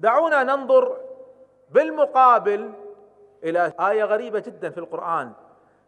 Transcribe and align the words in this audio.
دعونا 0.00 0.42
ننظر 0.42 1.00
بالمقابل 1.70 2.72
إلى 3.44 3.72
آية 3.80 4.04
غريبة 4.04 4.40
جدا 4.40 4.70
في 4.70 4.78
القرآن 4.78 5.32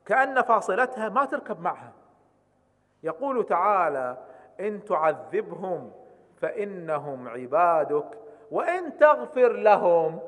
كأن 0.07 0.43
فاصلتها 0.43 1.09
ما 1.09 1.25
تركب 1.25 1.61
معها. 1.61 1.93
يقول 3.03 3.47
تعالى 3.47 4.17
إن 4.61 4.85
تعذبهم 4.85 5.93
فإنهم 6.37 7.29
عبادك 7.29 8.19
وإن 8.51 8.97
تغفر 8.97 9.53
لهم 9.53 10.21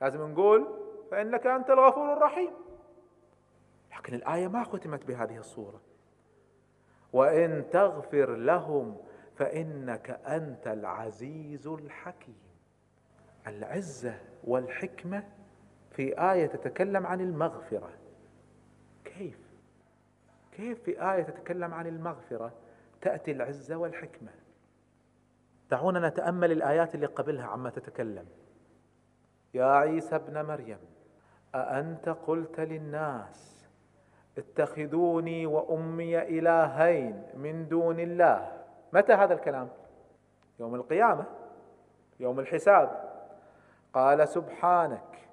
لازم 0.00 0.32
نقول 0.32 0.66
فإنك 1.10 1.46
أنت 1.46 1.70
الغفور 1.70 2.12
الرحيم 2.12 2.50
لكن 3.98 4.14
الآية 4.14 4.48
ما 4.48 4.64
ختمت 4.64 5.04
بهذه 5.04 5.38
الصورة. 5.38 5.80
وإن 7.12 7.70
تغفر 7.70 8.30
لهم 8.30 8.96
فإنك 9.36 10.20
أنت 10.26 10.66
العزيز 10.66 11.66
الحكيم 11.66 12.45
العزة 13.46 14.14
والحكمة 14.44 15.24
في 15.90 16.32
آية 16.32 16.46
تتكلم 16.46 17.06
عن 17.06 17.20
المغفرة. 17.20 17.90
كيف؟ 19.04 19.38
كيف 20.52 20.82
في 20.82 21.12
آية 21.12 21.22
تتكلم 21.22 21.74
عن 21.74 21.86
المغفرة 21.86 22.52
تأتي 23.00 23.30
العزة 23.32 23.76
والحكمة؟ 23.76 24.30
دعونا 25.70 26.08
نتأمل 26.08 26.52
الآيات 26.52 26.94
اللي 26.94 27.06
قبلها 27.06 27.46
عما 27.46 27.70
تتكلم. 27.70 28.26
يا 29.54 29.64
عيسى 29.64 30.16
ابن 30.16 30.46
مريم 30.46 30.78
أأنت 31.54 32.08
قلت 32.08 32.60
للناس 32.60 33.66
اتخذوني 34.38 35.46
وأمي 35.46 36.22
إلهين 36.22 37.22
من 37.34 37.68
دون 37.68 38.00
الله. 38.00 38.62
متى 38.92 39.12
هذا 39.12 39.34
الكلام؟ 39.34 39.68
يوم 40.60 40.74
القيامة 40.74 41.24
يوم 42.20 42.40
الحساب. 42.40 43.15
قال 43.96 44.28
سبحانك 44.28 45.28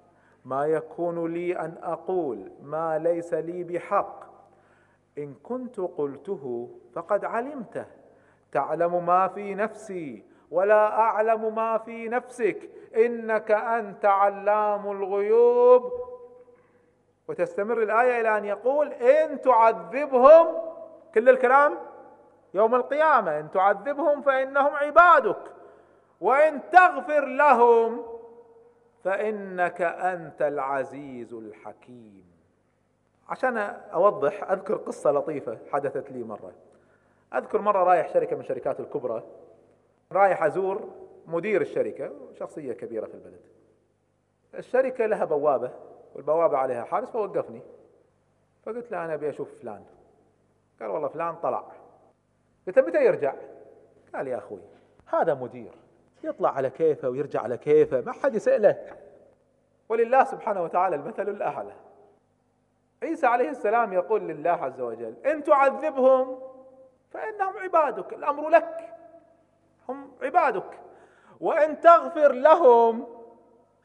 ما 0.45 0.65
يكون 0.65 1.33
لي 1.33 1.59
أن 1.59 1.75
أقول 1.83 2.51
ما 2.61 2.99
ليس 2.99 3.33
لي 3.33 3.63
بحق. 3.63 4.23
إن 5.17 5.33
كنت 5.43 5.79
قلته 5.79 6.69
فقد 6.95 7.25
علمته. 7.25 7.85
تعلم 8.51 9.05
ما 9.05 9.27
في 9.27 9.55
نفسي 9.55 10.23
ولا 10.51 10.99
أعلم 10.99 11.55
ما 11.55 11.77
في 11.77 12.09
نفسك. 12.09 12.69
إنك 12.95 13.51
أنت 13.51 14.05
علام 14.05 14.91
الغيوب. 14.91 15.91
وتستمر 17.27 17.83
الآية 17.83 18.21
إلى 18.21 18.37
أن 18.37 18.45
يقول 18.45 18.93
إن 18.93 19.41
تعذبهم 19.41 20.47
كل 21.13 21.29
الكلام؟ 21.29 21.77
يوم 22.53 22.75
القيامة. 22.75 23.39
إن 23.39 23.51
تعذبهم 23.51 24.21
فإنهم 24.21 24.75
عبادك. 24.75 25.41
وإن 26.21 26.69
تغفر 26.71 27.25
لهم 27.25 28.12
فإنك 29.03 29.81
أنت 29.81 30.41
العزيز 30.41 31.33
الحكيم. 31.33 32.33
عشان 33.29 33.57
أوضح 33.93 34.51
أذكر 34.51 34.75
قصة 34.75 35.11
لطيفة 35.11 35.57
حدثت 35.71 36.11
لي 36.11 36.23
مرة. 36.23 36.53
أذكر 37.33 37.61
مرة 37.61 37.83
رايح 37.83 38.13
شركة 38.13 38.35
من 38.35 38.41
الشركات 38.41 38.79
الكبرى. 38.79 39.23
رايح 40.11 40.43
أزور 40.43 40.89
مدير 41.27 41.61
الشركة 41.61 42.11
شخصية 42.33 42.73
كبيرة 42.73 43.05
في 43.05 43.13
البلد. 43.13 43.41
الشركة 44.55 45.05
لها 45.05 45.25
بوابة 45.25 45.71
والبوابة 46.15 46.57
عليها 46.57 46.83
حارس 46.83 47.09
فوقفني. 47.09 47.61
فقلت 48.65 48.91
له 48.91 49.05
أنا 49.05 49.13
أبي 49.13 49.29
أشوف 49.29 49.59
فلان. 49.61 49.83
قال 50.79 50.89
والله 50.89 51.07
فلان 51.07 51.35
طلع. 51.35 51.63
قلت 52.67 52.79
متى 52.79 53.05
يرجع؟ 53.05 53.35
قال 54.15 54.27
يا 54.27 54.37
أخوي 54.37 54.61
هذا 55.05 55.33
مدير. 55.33 55.82
يطلع 56.23 56.49
على 56.49 56.69
كيفه 56.69 57.09
ويرجع 57.09 57.41
على 57.41 57.57
كيفه 57.57 58.01
ما 58.01 58.11
حد 58.11 58.35
يسأله. 58.35 58.77
ولله 59.89 60.23
سبحانه 60.23 60.63
وتعالى 60.63 60.95
المثل 60.95 61.29
الأعلى. 61.29 61.73
عيسى 63.03 63.27
عليه 63.27 63.49
السلام 63.49 63.93
يقول 63.93 64.21
لله 64.21 64.49
عز 64.51 64.81
وجل 64.81 65.15
إن 65.25 65.43
تعذبهم 65.43 66.39
فإنهم 67.11 67.57
عبادك 67.57 68.13
الأمر 68.13 68.49
لك. 68.49 68.93
هم 69.89 70.11
عبادك. 70.21 70.79
وإن 71.39 71.79
تغفر 71.79 72.31
لهم 72.31 73.07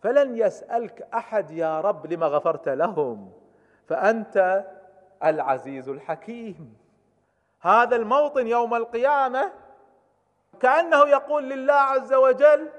فلن 0.03 0.37
يسألك 0.37 1.09
أحد 1.15 1.51
يا 1.51 1.81
رب 1.81 2.07
لما 2.07 2.27
غفرت 2.27 2.69
لهم؟ 2.69 3.33
فأنت 3.87 4.65
العزيز 5.25 5.89
الحكيم. 5.89 6.77
هذا 7.61 7.97
الموطن 7.97 8.47
يوم 8.47 8.75
القيامة 8.75 9.53
كأنه 10.61 11.09
يقول 11.09 11.45
لله 11.45 11.75
عز 11.75 12.15
وجل 12.15 12.71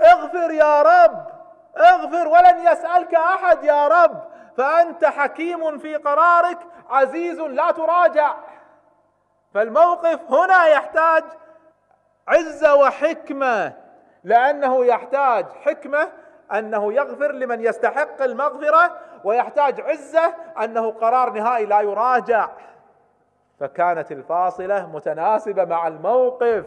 اغفر 0.00 0.50
يا 0.50 0.82
رب 0.82 1.26
اغفر 1.76 2.28
ولن 2.28 2.66
يسألك 2.66 3.14
أحد 3.14 3.64
يا 3.64 3.88
رب 3.88 4.22
فأنت 4.56 5.04
حكيم 5.04 5.78
في 5.78 5.96
قرارك 5.96 6.58
عزيز 6.90 7.40
لا 7.40 7.70
تراجع. 7.70 8.34
فالموقف 9.54 10.20
هنا 10.30 10.66
يحتاج 10.66 11.24
عزة 12.28 12.74
وحكمة 12.74 13.72
لأنه 14.24 14.84
يحتاج 14.84 15.46
حكمة 15.64 16.08
أنه 16.52 16.92
يغفر 16.92 17.32
لمن 17.32 17.60
يستحق 17.60 18.22
المغفرة 18.22 18.96
ويحتاج 19.24 19.80
عزة 19.80 20.34
أنه 20.64 20.90
قرار 20.90 21.30
نهائي 21.30 21.66
لا 21.66 21.80
يراجع. 21.80 22.48
فكانت 23.60 24.12
الفاصلة 24.12 24.86
متناسبة 24.86 25.64
مع 25.64 25.86
الموقف. 25.86 26.64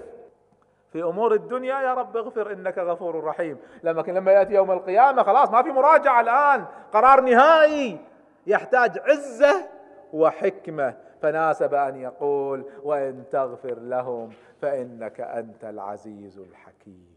في 0.91 1.03
أمور 1.03 1.33
الدنيا 1.33 1.81
يا 1.81 1.94
رب 1.94 2.17
اغفر 2.17 2.51
إنك 2.51 2.77
غفور 2.77 3.23
رحيم. 3.23 3.57
لكن 3.83 4.13
لما 4.13 4.31
يأتي 4.31 4.53
يوم 4.53 4.72
القيامة 4.72 5.23
خلاص 5.23 5.50
ما 5.50 5.61
في 5.61 5.72
مراجعة 5.72 6.22
الآن. 6.22 6.66
قرار 6.94 7.22
نهائي. 7.22 8.00
يحتاج 8.47 9.00
عزة 9.00 9.67
وحكمة. 10.13 10.95
فناسب 11.22 11.73
أن 11.73 11.95
يقول 11.95 12.66
وإن 12.83 13.23
تغفر 13.31 13.79
لهم 13.79 14.29
فإنك 14.61 15.22
أنت 15.22 15.63
العزيز 15.63 16.39
الحكيم. 16.39 17.16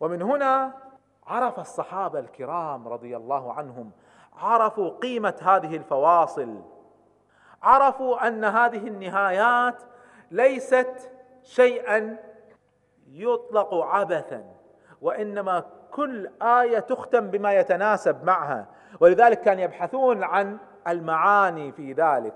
ومن 0.00 0.22
هنا 0.22 0.72
عرف 1.26 1.60
الصحابة 1.60 2.18
الكرام 2.18 2.88
رضي 2.88 3.16
الله 3.16 3.52
عنهم 3.52 3.90
عرفوا 4.36 4.90
قيمة 4.90 5.34
هذه 5.42 5.76
الفواصل. 5.76 6.62
عرفوا 7.62 8.28
أن 8.28 8.44
هذه 8.44 8.86
النهايات 8.88 9.82
ليست 10.30 11.10
شيئا 11.42 12.16
يطلق 13.12 13.74
عبثا 13.74 14.44
وإنما 15.02 15.64
كل 15.90 16.30
آية 16.42 16.78
تختم 16.78 17.30
بما 17.30 17.54
يتناسب 17.54 18.24
معها. 18.24 18.66
ولذلك 19.00 19.40
كان 19.40 19.58
يبحثون 19.58 20.22
عن 20.24 20.56
المعاني 20.88 21.72
في 21.72 21.92
ذلك. 21.92 22.34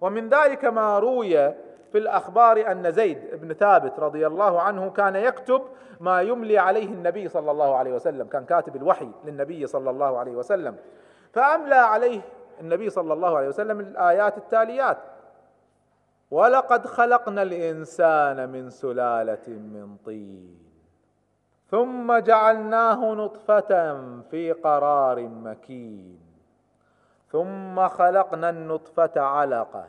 ومن 0.00 0.28
ذلك 0.28 0.64
ما 0.64 0.98
روي 0.98 1.48
في 1.92 1.98
الأخبار 1.98 2.70
أن 2.70 2.92
زيد 2.92 3.18
بن 3.32 3.52
ثابت 3.52 4.00
رضي 4.00 4.26
الله 4.26 4.60
عنه 4.60 4.90
كان 4.90 5.16
يكتب 5.16 5.62
ما 6.00 6.22
يملي 6.22 6.58
عليه 6.58 6.86
النبي 6.86 7.28
صلى 7.28 7.50
الله 7.50 7.76
عليه 7.76 7.92
وسلم. 7.92 8.26
كان 8.26 8.44
كاتب 8.44 8.76
الوحي 8.76 9.08
للنبي 9.24 9.66
صلى 9.66 9.90
الله 9.90 10.18
عليه 10.18 10.32
وسلم. 10.32 10.76
فأملى 11.32 11.74
عليه 11.74 12.20
النبي 12.60 12.90
صلى 12.90 13.12
الله 13.12 13.36
عليه 13.36 13.48
وسلم 13.48 13.80
الآيات 13.80 14.38
التاليات. 14.38 14.98
ولقد 16.30 16.86
خلقنا 16.86 17.42
الإنسان 17.42 18.48
من 18.48 18.70
سلالة 18.70 19.48
من 19.48 19.96
طين 20.04 20.58
ثم 21.70 22.18
جعلناه 22.18 23.14
نطفة 23.14 24.00
في 24.30 24.52
قرار 24.52 25.28
مكين 25.28 26.20
ثم 27.28 27.88
خلقنا 27.88 28.50
النطفة 28.50 29.20
علقة 29.20 29.84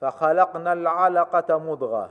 فخلقنا 0.00 0.72
العلقة 0.72 1.58
مضغة 1.58 2.10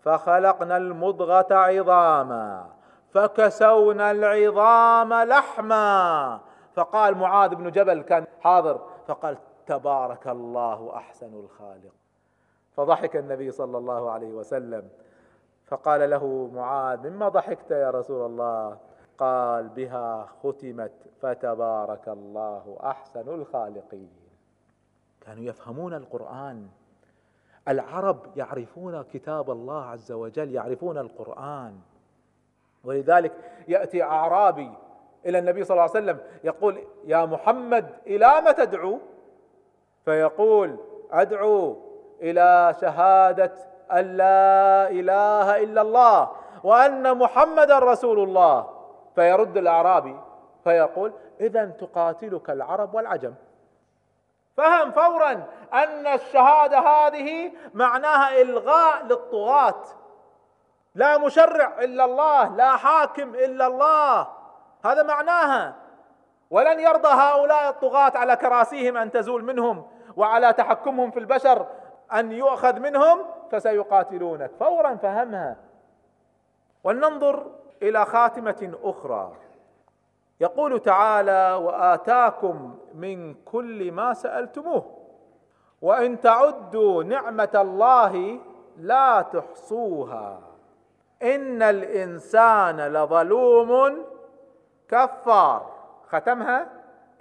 فخلقنا 0.00 0.76
المضغة 0.76 1.54
عظاما 1.54 2.66
فكسونا 3.14 4.10
العظام 4.10 5.14
لحما. 5.14 6.40
فقال 6.74 7.14
معاذ 7.14 7.54
بن 7.54 7.70
جبل 7.70 8.02
كان 8.02 8.26
حاضر 8.40 8.80
فقال 9.08 9.36
تبارك 9.66 10.28
الله 10.28 10.96
أحسن 10.96 11.34
الخالق. 11.34 11.92
فضحك 12.76 13.16
النبي 13.16 13.50
صلى 13.50 13.78
الله 13.78 14.10
عليه 14.10 14.32
وسلم. 14.32 14.88
فقال 15.66 16.10
له 16.10 16.50
معاذ 16.54 17.10
مما 17.10 17.28
ضحكت 17.28 17.70
يا 17.70 17.90
رسول 17.90 18.26
الله؟ 18.26 18.78
قال 19.18 19.68
بها 19.68 20.28
ختمت 20.42 20.92
فتبارك 21.20 22.08
الله 22.08 22.78
أحسن 22.82 23.28
الخالقين. 23.28 24.10
كانوا 25.20 25.44
يفهمون 25.44 25.94
القرآن. 25.94 26.68
العرب 27.68 28.18
يعرفون 28.36 29.02
كتاب 29.02 29.50
الله 29.50 29.84
عز 29.84 30.12
وجل 30.12 30.54
يعرفون 30.54 30.98
القرآن. 30.98 31.78
ولذلك 32.84 33.32
يأتي 33.68 34.02
أعرابي 34.02 34.72
إلى 35.26 35.38
النبي 35.38 35.64
صلى 35.64 35.74
الله 35.74 35.82
عليه 35.82 36.04
وسلم 36.04 36.18
يقول 36.44 36.78
يا 37.04 37.24
محمد 37.24 37.90
إلى 38.06 38.40
ما 38.44 38.52
تدعو؟ 38.52 38.98
فيقول 40.04 40.76
أدعو. 41.10 41.93
إلى 42.22 42.74
شهادة 42.80 43.52
أن 43.92 44.16
لا 44.16 44.88
إله 44.90 45.62
إلا 45.62 45.82
الله 45.82 46.30
وأن 46.62 47.18
محمدا 47.18 47.78
رسول 47.78 48.18
الله. 48.18 48.70
فيرد 49.14 49.56
الأعرابي 49.56 50.16
فيقول 50.64 51.12
إذا 51.40 51.64
تقاتلك 51.64 52.50
العرب 52.50 52.94
والعجم. 52.94 53.34
فهم 54.56 54.90
فورا 54.90 55.32
أن 55.72 56.06
الشهادة 56.06 56.78
هذه 56.78 57.52
معناها 57.74 58.42
إلغاء 58.42 59.04
للطغاة. 59.04 59.82
لا 60.94 61.18
مشرع 61.18 61.72
إلا 61.78 62.04
الله 62.04 62.56
لا 62.56 62.76
حاكم 62.76 63.34
إلا 63.34 63.66
الله. 63.66 64.28
هذا 64.84 65.02
معناها. 65.02 65.74
ولن 66.50 66.80
يرضى 66.80 67.08
هؤلاء 67.08 67.68
الطغاة 67.68 68.12
على 68.14 68.36
كراسيهم 68.36 68.96
أن 68.96 69.10
تزول 69.10 69.44
منهم 69.44 69.86
وعلى 70.16 70.52
تحكمهم 70.52 71.10
في 71.10 71.18
البشر. 71.18 71.66
أن 72.14 72.32
يؤخذ 72.32 72.80
منهم 72.80 73.18
فسيقاتلونك. 73.50 74.50
فورا 74.60 74.94
فهمها. 74.94 75.56
ولننظر 76.84 77.46
إلى 77.82 78.04
خاتمة 78.04 78.72
أخرى. 78.82 79.32
يقول 80.40 80.80
تعالى 80.80 81.60
وآتاكم 81.62 82.78
من 82.94 83.34
كل 83.34 83.92
ما 83.92 84.14
سألتموه. 84.14 84.84
وإن 85.82 86.20
تعدوا 86.20 87.02
نعمة 87.02 87.50
الله 87.54 88.40
لا 88.76 89.22
تحصوها. 89.22 90.40
إن 91.22 91.62
الإنسان 91.62 92.80
لظلوم 92.80 94.04
كفار. 94.88 95.74
ختمها 96.08 96.68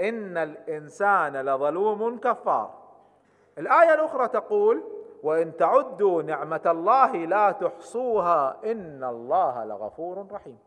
إن 0.01 0.37
الإنسان 0.37 1.37
لظلوم 1.37 2.19
كفار. 2.19 2.82
الآية 3.57 3.93
الأخرى 3.93 4.27
تقول 4.27 4.83
وإن 5.23 5.57
تعدوا 5.57 6.21
نعمة 6.21 6.61
الله 6.65 7.11
لا 7.15 7.51
تحصوها 7.51 8.57
إن 8.65 9.03
الله 9.03 9.65
لغفور 9.65 10.27
رحيم. 10.31 10.57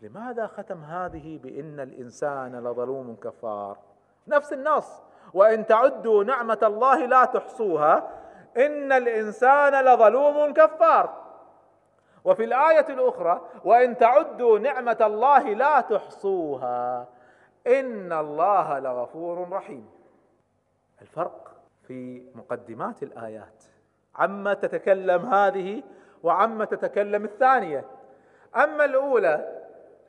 لماذا 0.00 0.46
ختم 0.46 0.84
هذه 0.84 1.38
بإن 1.38 1.80
الإنسان 1.80 2.64
لظلوم 2.64 3.16
كفار؟ 3.22 3.76
نفس 4.28 4.52
النص 4.52 5.02
وإن 5.34 5.66
تعدوا 5.66 6.24
نعمة 6.24 6.58
الله 6.62 7.06
لا 7.06 7.24
تحصوها 7.24 8.10
إن 8.56 8.92
الإنسان 8.92 9.84
لظلوم 9.84 10.52
كفار. 10.52 11.28
وفي 12.24 12.44
الآية 12.44 12.88
الأخرى 12.88 13.40
وإن 13.64 13.98
تعدوا 13.98 14.58
نعمة 14.58 14.98
الله 15.00 15.54
لا 15.54 15.80
تحصوها 15.80 17.06
إن 17.66 18.12
الله 18.12 18.78
لغفور 18.78 19.48
رحيم. 19.50 19.90
الفرق 21.02 21.47
في 21.88 22.22
مقدمات 22.34 23.02
الآيات. 23.02 23.64
عما 24.16 24.54
تتكلم 24.54 25.26
هذه 25.26 25.82
وعما 26.22 26.64
تتكلم 26.64 27.24
الثانية. 27.24 27.84
أما 28.56 28.84
الأولى 28.84 29.62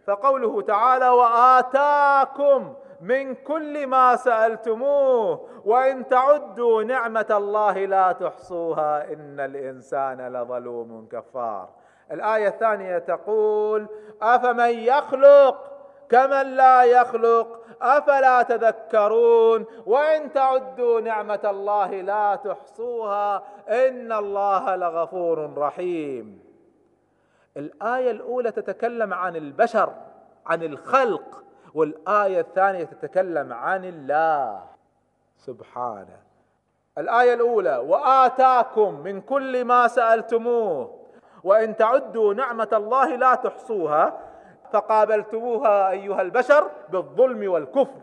فقوله 0.08 0.62
تعالى 0.62 1.10
وآتاكم 1.10 2.74
من 3.02 3.36
كل 3.36 3.88
ما 3.88 4.16
سألتموه 4.16 5.50
وإن 5.66 6.08
تعدوا 6.08 6.84
نعمة 6.84 7.28
الله 7.32 7.86
لا 7.86 8.12
تحصوها 8.12 9.14
إن 9.14 9.40
الإنسان 9.40 10.34
لظلوم 10.34 11.08
كفار. 11.12 11.70
الآية 12.12 12.48
الثانية 12.48 12.98
تقول 12.98 13.88
أفمن 14.22 14.70
يخلق 14.70 15.80
كمن 16.10 16.56
لا 16.56 16.84
يخلق 16.84 17.60
أفلا 17.82 18.42
تذكرون 18.42 19.66
وإن 19.86 20.34
تعدوا 20.34 21.02
نعمة 21.02 21.40
الله 21.44 22.02
لا 22.02 22.36
تحصوها 22.36 23.44
إن 23.70 24.12
الله 24.12 24.76
لغفور 24.76 25.58
رحيم. 25.58 26.40
الآية 27.58 28.12
الأولى 28.12 28.52
تتكلم 28.52 29.14
عن 29.14 29.36
البشر 29.36 29.94
عن 30.46 30.64
الخلق 30.64 31.44
والآية 31.74 32.40
الثانية 32.40 32.84
تتكلم 32.84 33.54
عن 33.54 33.86
الله. 33.86 34.62
سبحانه. 35.38 36.18
الآية 36.98 37.34
الأولى 37.34 37.78
وآتاكم 37.78 39.00
من 39.00 39.22
كل 39.22 39.66
ما 39.66 39.88
سألتموه 39.88 41.00
وإن 41.44 41.76
تعدوا 41.76 42.34
نعمة 42.34 42.70
الله 42.74 43.16
لا 43.16 43.36
تحصوها 43.36 44.20
فقابلتموها 44.74 45.90
أيها 45.90 46.22
البشر 46.22 46.72
بالظلم 46.90 47.52
والكفر. 47.52 48.00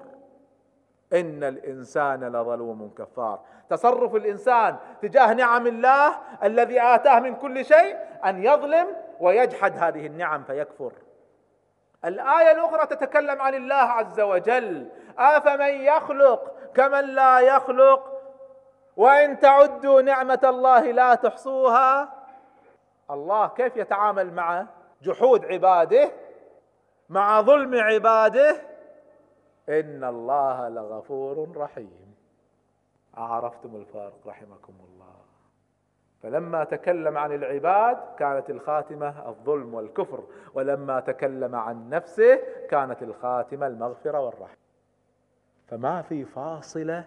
إن 1.12 1.44
الإنسان 1.44 2.24
لظلوم 2.24 2.94
كفار. 2.98 3.40
تصرف 3.70 4.14
الإنسان 4.14 4.76
تجاه 5.02 5.32
نعم 5.34 5.66
الله 5.66 6.18
الذي 6.42 6.82
آتاه 6.82 7.20
من 7.20 7.34
كل 7.34 7.64
شيء 7.64 7.96
أن 8.24 8.44
يظلم 8.44 8.86
ويجحد 9.20 9.78
هذه 9.78 10.06
النعم 10.06 10.42
فيكفر. 10.42 10.92
الآية 12.04 12.52
الأخرى 12.52 12.86
تتكلم 12.86 13.42
عن 13.42 13.54
الله 13.54 13.74
عز 13.74 14.20
وجل. 14.20 14.88
أفمن 15.18 15.74
يخلق 15.80 16.52
كمن 16.74 17.04
لا 17.04 17.40
يخلق؟ 17.40 18.12
وإن 18.96 19.40
تعدوا 19.40 20.02
نعمة 20.02 20.40
الله 20.44 20.80
لا 20.80 21.14
تحصوها؟ 21.14 22.12
الله 23.10 23.46
كيف 23.46 23.76
يتعامل 23.76 24.34
مع 24.34 24.66
جحود 25.02 25.44
عباده 25.44 26.10
مع 27.08 27.40
ظلم 27.40 27.74
عباده 27.74 28.56
إن 29.68 30.04
الله 30.04 30.68
لغفور 30.68 31.56
رحيم. 31.56 32.14
عرفتم 33.14 33.76
الفارق 33.76 34.18
رحمكم 34.26 34.74
الله. 34.88 35.16
فلما 36.22 36.64
تكلم 36.64 37.18
عن 37.18 37.32
العباد 37.32 37.98
كانت 38.18 38.50
الخاتمة 38.50 39.28
الظلم 39.28 39.74
والكفر 39.74 40.24
ولما 40.54 41.00
تكلم 41.00 41.54
عن 41.54 41.88
نفسه 41.88 42.40
كانت 42.70 43.02
الخاتمة 43.02 43.66
المغفرة 43.66 44.20
والرحمة. 44.20 44.56
فما 45.66 46.02
في 46.02 46.24
فاصلة 46.24 47.04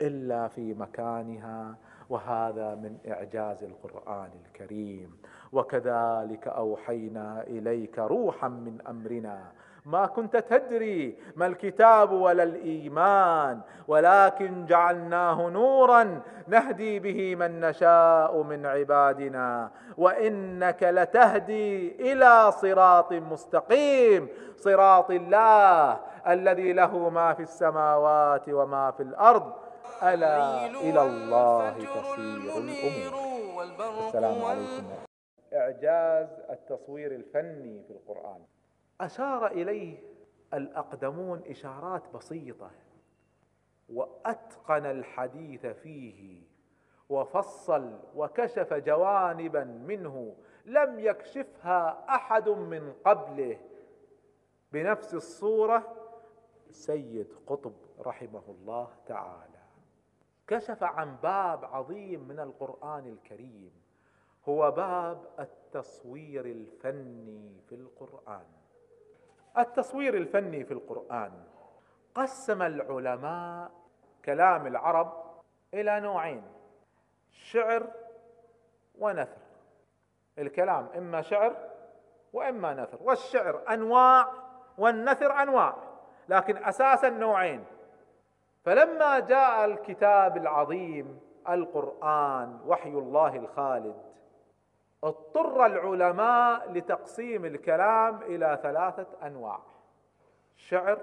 إلا 0.00 0.48
في 0.48 0.74
مكانها 0.74 1.76
وهذا 2.08 2.74
من 2.74 2.98
إعجاز 3.08 3.64
القرآن 3.64 4.30
الكريم. 4.46 5.22
وكذلك 5.52 6.48
أوحينا 6.48 7.44
إليك 7.46 7.98
روحا 7.98 8.48
من 8.48 8.78
أمرنا. 8.88 9.38
ما 9.86 10.06
كنت 10.06 10.36
تدري 10.36 11.16
ما 11.36 11.46
الكتاب 11.46 12.12
ولا 12.12 12.42
الإيمان 12.42 13.60
ولكن 13.88 14.66
جعلناه 14.66 15.48
نورا 15.48 16.20
نهدي 16.48 16.98
به 16.98 17.34
من 17.34 17.60
نشاء 17.60 18.42
من 18.42 18.66
عبادنا. 18.66 19.70
وإنك 19.96 20.82
لتهدي 20.82 21.92
إلى 22.12 22.52
صراط 22.52 23.12
مستقيم 23.12 24.28
صراط 24.56 25.10
الله 25.10 26.00
الذي 26.26 26.72
له 26.72 27.08
ما 27.08 27.34
في 27.34 27.42
السماوات 27.42 28.48
وما 28.48 28.90
في 28.90 29.02
الأرض. 29.02 29.52
ألا 30.02 30.66
إلى 30.66 31.02
الله 31.02 31.70
تصير 31.70 32.58
الأمور. 32.58 33.12
السلام 34.08 34.44
عليكم. 34.44 35.11
إعجاز 35.54 36.40
التصوير 36.50 37.14
الفني 37.14 37.82
في 37.82 37.90
القرآن. 37.90 38.44
أشار 39.00 39.46
إليه 39.46 39.98
الأقدمون 40.54 41.42
إشارات 41.46 42.02
بسيطة. 42.14 42.70
وأتقن 43.88 44.86
الحديث 44.86 45.66
فيه 45.66 46.42
وفصل 47.08 47.98
وكشف 48.16 48.74
جوانبا 48.74 49.64
منه 49.64 50.36
لم 50.64 50.98
يكشفها 50.98 52.04
أحد 52.08 52.48
من 52.48 52.92
قبله. 53.04 53.58
بنفس 54.72 55.14
الصورة 55.14 55.96
سيد 56.70 57.32
قطب 57.46 57.74
رحمه 58.00 58.42
الله 58.48 58.88
تعالى. 59.06 59.62
كشف 60.46 60.82
عن 60.82 61.16
باب 61.16 61.64
عظيم 61.64 62.28
من 62.28 62.40
القرآن 62.40 63.06
الكريم. 63.06 63.81
هو 64.48 64.70
باب 64.70 65.24
التصوير 65.38 66.44
الفني 66.44 67.60
في 67.68 67.74
القرآن. 67.74 68.46
التصوير 69.58 70.14
الفني 70.16 70.64
في 70.64 70.74
القرآن 70.74 71.32
قسم 72.14 72.62
العلماء 72.62 73.70
كلام 74.24 74.66
العرب 74.66 75.12
إلى 75.74 76.00
نوعين 76.00 76.42
شعر 77.30 77.86
ونثر. 78.98 79.42
الكلام 80.38 80.88
إما 80.96 81.22
شعر 81.22 81.56
وإما 82.32 82.74
نثر 82.74 82.98
والشعر 83.02 83.62
أنواع 83.68 84.28
والنثر 84.78 85.42
أنواع 85.42 85.76
لكن 86.28 86.56
أساسا 86.56 87.08
نوعين. 87.08 87.64
فلما 88.64 89.18
جاء 89.20 89.64
الكتاب 89.64 90.36
العظيم 90.36 91.20
القرآن 91.48 92.60
وحي 92.66 92.88
الله 92.88 93.36
الخالد 93.36 94.12
اضطر 95.04 95.66
العلماء 95.66 96.72
لتقسيم 96.72 97.44
الكلام 97.44 98.22
إلى 98.22 98.58
ثلاثة 98.62 99.26
أنواع 99.26 99.60
شعر 100.56 100.98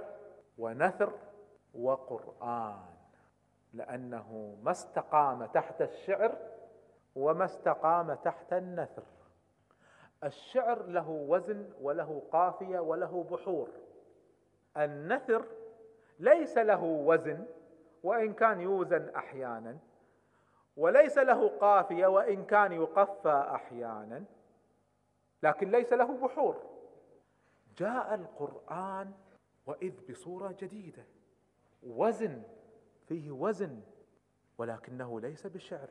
ونثر 0.58 1.13
وقرآن. 1.74 2.79
لأنه 3.74 4.58
ما 4.63 4.72
استقام 4.72 5.46
تحت 5.46 5.82
الشعر 5.82 6.36
وما 7.15 7.46
استقام 7.46 8.13
تحت 8.13 8.53
النثر. 8.53 9.03
الشعر 10.24 10.84
له 10.84 11.10
وزن 11.10 11.70
وله 11.82 12.22
قافية 12.32 12.79
وله 12.79 13.25
بحور. 13.32 13.70
النثر 14.77 15.46
ليس 16.20 16.58
له 16.58 16.84
وزن 16.84 17.46
وإن 18.03 18.34
كان 18.34 18.60
يوزن 18.60 19.10
أحيانا 19.15 19.77
وليس 20.80 21.18
له 21.18 21.48
قافية 21.48 22.08
وإن 22.08 22.46
كان 22.46 22.72
يقفى 22.72 23.46
أحيانا 23.56 24.24
لكن 25.44 25.72
ليس 25.72 25.94
له 25.94 26.18
بحور. 26.18 26.64
جاء 27.78 28.16
القرآن 28.16 29.12
وإذ 29.66 29.94
بصورة 30.10 30.56
جديدة. 30.60 31.06
وزن 31.84 32.44
فيه 33.08 33.32
وزن 33.32 33.82
ولكنه 34.58 35.20
ليس 35.20 35.48
بشعر. 35.48 35.90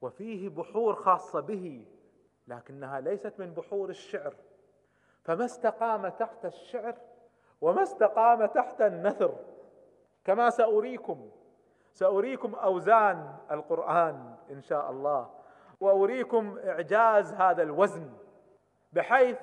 وفيه 0.00 0.48
بحور 0.48 0.94
خاصة 0.94 1.40
به 1.40 1.86
لكنها 2.48 3.00
ليست 3.00 3.34
من 3.38 3.54
بحور 3.54 3.90
الشعر. 3.90 4.34
فما 5.22 5.44
استقام 5.44 6.08
تحت 6.08 6.44
الشعر 6.44 6.98
وما 7.60 7.82
استقام 7.82 8.46
تحت 8.46 8.80
النثر. 8.80 9.34
كما 10.24 10.50
سأريكم 10.50 11.30
سأريكم 11.92 12.54
أوزان 12.54 13.36
القرآن 13.50 14.34
إن 14.50 14.60
شاء 14.60 14.90
الله 14.90 15.30
وأريكم 15.80 16.58
إعجاز 16.58 17.32
هذا 17.32 17.62
الوزن 17.62 18.12
بحيث 18.92 19.38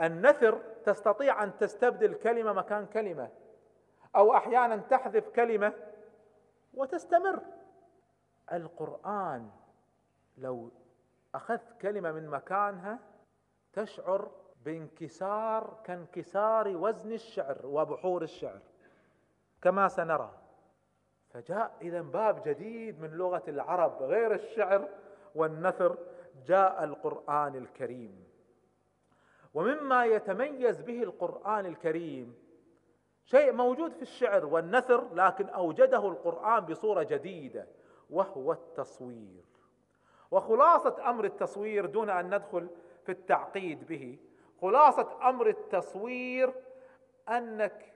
النثر 0.00 0.62
تستطيع 0.84 1.42
أن 1.42 1.56
تستبدل 1.56 2.14
كلمة 2.14 2.52
مكان 2.52 2.86
كلمة 2.86 3.30
أو 4.16 4.36
أحيانا 4.36 4.76
تحذف 4.76 5.28
كلمة 5.28 5.72
وتستمر. 6.74 7.42
القرآن 8.52 9.50
لو 10.38 10.70
أخذت 11.34 11.80
كلمة 11.82 12.12
من 12.12 12.28
مكانها 12.28 12.98
تشعر 13.72 14.30
بانكسار 14.64 15.80
كانكسار 15.84 16.68
وزن 16.68 17.12
الشعر 17.12 17.58
وبحور 17.64 18.22
الشعر 18.22 18.60
كما 19.62 19.88
سنرى. 19.88 20.43
فجاء 21.34 21.76
اذا 21.82 22.00
باب 22.02 22.42
جديد 22.46 23.00
من 23.00 23.10
لغة 23.10 23.42
العرب 23.48 24.02
غير 24.02 24.34
الشعر 24.34 24.88
والنثر 25.34 25.98
جاء 26.46 26.84
القرآن 26.84 27.56
الكريم. 27.56 28.24
ومما 29.54 30.04
يتميز 30.04 30.82
به 30.82 31.02
القرآن 31.02 31.66
الكريم 31.66 32.34
شيء 33.24 33.52
موجود 33.52 33.92
في 33.92 34.02
الشعر 34.02 34.46
والنثر 34.46 35.14
لكن 35.14 35.48
أوجده 35.48 36.08
القرآن 36.08 36.60
بصورة 36.60 37.02
جديدة 37.02 37.66
وهو 38.10 38.52
التصوير. 38.52 39.44
وخلاصة 40.30 41.10
أمر 41.10 41.24
التصوير 41.24 41.86
دون 41.86 42.10
أن 42.10 42.34
ندخل 42.34 42.68
في 43.04 43.12
التعقيد 43.12 43.86
به 43.86 44.18
خلاصة 44.60 45.28
أمر 45.28 45.48
التصوير 45.48 46.54
أنك 47.28 47.92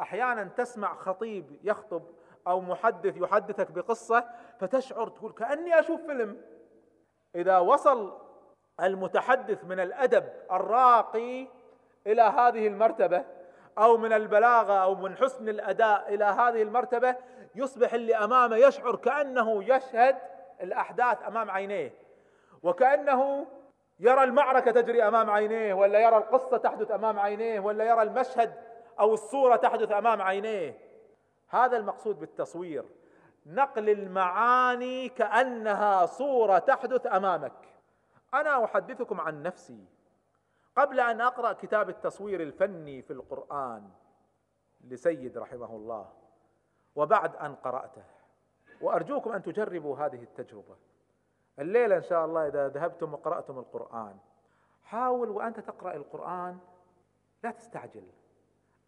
أحيانا 0.00 0.44
تسمع 0.44 0.94
خطيب 0.94 1.58
يخطب 1.62 2.02
أو 2.48 2.60
محدث 2.60 3.16
يحدثك 3.16 3.70
بقصة 3.70 4.24
فتشعر 4.60 5.08
تقول 5.08 5.32
كأني 5.32 5.78
أشوف 5.78 6.00
فيلم. 6.00 6.40
إذا 7.34 7.58
وصل 7.58 8.18
المتحدث 8.80 9.64
من 9.64 9.80
الأدب 9.80 10.24
الراقي 10.52 11.48
إلى 12.06 12.22
هذه 12.22 12.66
المرتبة 12.66 13.24
أو 13.78 13.96
من 13.96 14.12
البلاغة 14.12 14.72
أو 14.72 14.94
من 14.94 15.16
حسن 15.16 15.48
الأداء 15.48 16.14
إلى 16.14 16.24
هذه 16.24 16.62
المرتبة 16.62 17.16
يصبح 17.54 17.94
اللي 17.94 18.16
أمامه 18.16 18.56
يشعر 18.56 18.96
كأنه 18.96 19.64
يشهد 19.64 20.16
الأحداث 20.62 21.18
أمام 21.26 21.50
عينيه. 21.50 21.94
وكأنه 22.62 23.46
يرى 24.00 24.24
المعركة 24.24 24.70
تجري 24.70 25.08
أمام 25.08 25.30
عينيه 25.30 25.74
ولا 25.74 26.00
يرى 26.00 26.16
القصة 26.16 26.56
تحدث 26.56 26.90
أمام 26.90 27.18
عينيه 27.18 27.60
ولا 27.60 27.84
يرى 27.84 28.02
المشهد 28.02 28.54
أو 29.00 29.14
الصورة 29.14 29.56
تحدث 29.56 29.92
أمام 29.92 30.22
عينيه. 30.22 30.91
هذا 31.52 31.76
المقصود 31.76 32.20
بالتصوير. 32.20 32.84
نقل 33.46 33.90
المعاني 33.90 35.08
كأنها 35.08 36.06
صورة 36.06 36.58
تحدث 36.58 37.06
أمامك. 37.06 37.68
أنا 38.34 38.64
أحدثكم 38.64 39.20
عن 39.20 39.42
نفسي. 39.42 39.84
قبل 40.76 41.00
أن 41.00 41.20
أقرأ 41.20 41.52
كتاب 41.52 41.88
التصوير 41.88 42.42
الفني 42.42 43.02
في 43.02 43.12
القرآن 43.12 43.90
لسيد 44.80 45.38
رحمه 45.38 45.76
الله 45.76 46.12
وبعد 46.96 47.36
أن 47.36 47.54
قرأته 47.54 48.04
وأرجوكم 48.80 49.32
أن 49.32 49.42
تجربوا 49.42 49.96
هذه 49.98 50.22
التجربة. 50.22 50.76
الليلة 51.58 51.96
إن 51.96 52.02
شاء 52.02 52.24
الله 52.24 52.46
إذا 52.46 52.68
ذهبتم 52.68 53.14
وقرأتم 53.14 53.58
القرآن. 53.58 54.18
حاول 54.84 55.30
وأنت 55.30 55.60
تقرأ 55.60 55.94
القرآن 55.94 56.58
لا 57.42 57.50
تستعجل. 57.50 58.06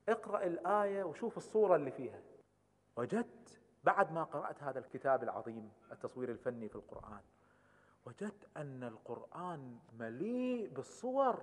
اقرأ 0.09 0.45
الآية 0.45 1.05
وشوف 1.05 1.37
الصورة 1.37 1.77
اللي 1.77 1.91
فيها. 1.91 2.21
وجدت 2.97 3.61
بعد 3.85 4.13
ما 4.13 4.25
قرأت 4.25 4.63
هذا 4.63 4.79
الكتاب 4.79 5.23
العظيم 5.23 5.73
التصوير 5.93 6.31
الفني 6.31 6.69
في 6.69 6.77
القرآن 6.77 7.21
وجدت 8.07 8.49
أن 8.57 8.85
القرآن 8.85 9.79
مليء 9.99 10.69
بالصور 10.69 11.43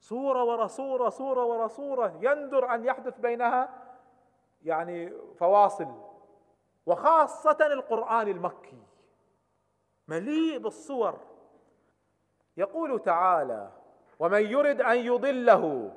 صورة 0.00 0.44
ورا 0.44 0.66
صورة 0.66 1.08
صورة 1.08 1.44
ورا 1.44 1.66
صورة 1.66 2.18
يندر 2.20 2.74
أن 2.74 2.84
يحدث 2.84 3.18
بينها 3.18 3.86
يعني 4.64 5.12
فواصل 5.38 6.10
وخاصة 6.86 7.58
القرآن 7.60 8.28
المكي 8.28 8.82
مليء 10.08 10.58
بالصور. 10.58 11.18
يقول 12.56 13.02
تعالى 13.02 13.72
ومن 14.18 14.42
يرد 14.42 14.80
أن 14.80 14.98
يضله 14.98 15.92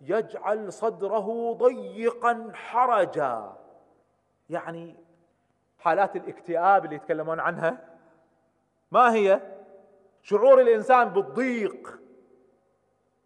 يجعل 0.00 0.72
صدره 0.72 1.52
ضيقا 1.52 2.50
حرجا. 2.54 3.56
يعني 4.50 4.96
حالات 5.78 6.16
الاكتئاب 6.16 6.84
اللي 6.84 6.96
يتكلمون 6.96 7.40
عنها 7.40 7.78
ما 8.90 9.14
هي؟ 9.14 9.40
شعور 10.22 10.60
الإنسان 10.60 11.08
بالضيق. 11.08 11.98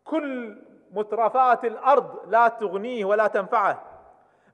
كل 0.04 0.58
مترفات 0.92 1.64
الأرض 1.64 2.28
لا 2.28 2.48
تغنيه 2.48 3.04
ولا 3.04 3.26
تنفعه. 3.26 3.82